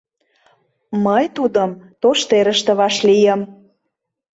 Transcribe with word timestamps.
—Мый 1.03 1.23
тудым 1.37 1.71
тоштерыште 2.01 2.71
вашлийым. 2.79 3.41